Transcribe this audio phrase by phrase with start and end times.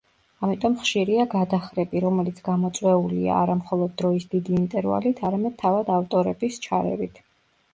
[0.45, 7.23] ამიტომ ხშირია გადახრები, რომელიც გამოწვეულია არა მხოლოდ დროის დიდი ინტერვალით, არამედ თავად ავტორების ჩარევით.